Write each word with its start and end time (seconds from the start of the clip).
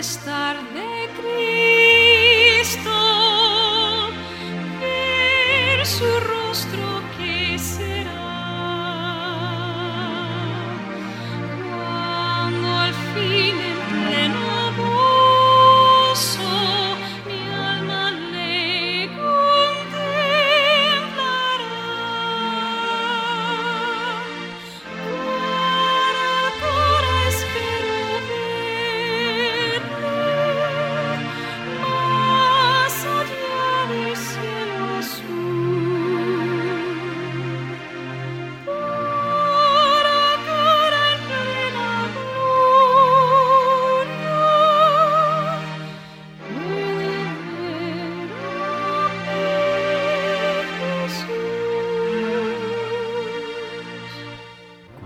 estar 0.00 0.56
de 0.72 1.08
Cristo, 1.18 1.79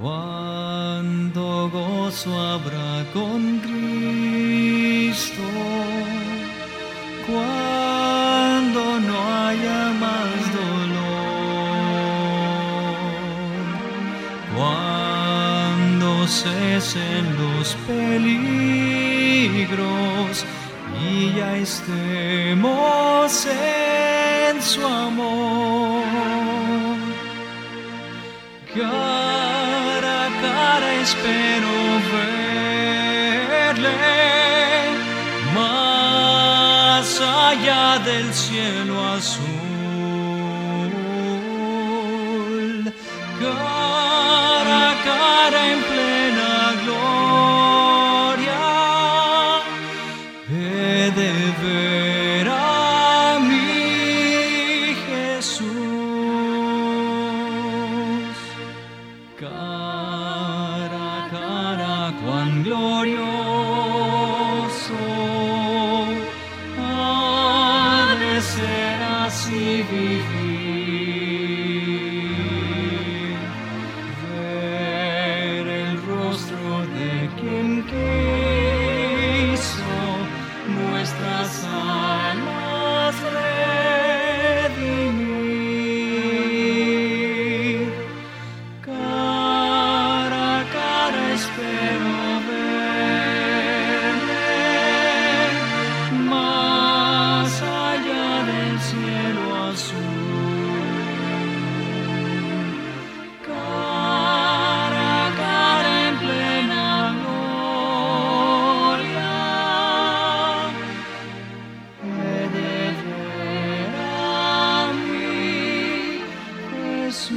Cuánto 0.04 1.70
gozo 1.70 2.30
habrá 2.38 2.92
con 3.14 3.40
Cristo, 3.60 5.42
cuando 7.26 9.00
no 9.00 9.18
haya 9.46 9.82
más 10.04 10.52
dolor, 10.60 11.24
cuando 14.54 16.08
cesen 16.28 17.24
los 17.38 17.66
peligros 17.86 18.44
y 21.02 21.32
ya 21.34 21.50
estemos 21.56 23.46
en 23.46 24.60
su 24.60 24.86
amor 24.86 25.33
espero 31.04 31.72
verle 32.16 33.90
más 35.54 37.20
allá 37.20 37.98
del 37.98 38.32
cielo 38.32 38.94
azul 39.10 39.64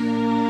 Bye. 0.07 0.46